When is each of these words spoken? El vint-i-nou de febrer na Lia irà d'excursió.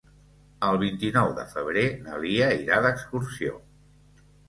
El 0.69 0.79
vint-i-nou 0.83 1.35
de 1.41 1.45
febrer 1.53 1.85
na 2.07 2.19
Lia 2.25 2.51
irà 2.65 2.83
d'excursió. 2.89 3.65